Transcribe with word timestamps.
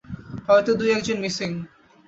হয়তো 0.47 0.71
দুই 0.79 0.89
একজন 0.91 1.17
মিসিং। 1.21 1.51